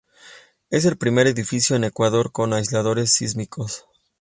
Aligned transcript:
Es 0.71 0.85
el 0.85 0.97
primer 0.97 1.27
edificio 1.27 1.75
en 1.75 1.83
Ecuador 1.83 2.31
con 2.31 2.53
aisladores 2.53 3.11
sísmicos. 3.13 3.85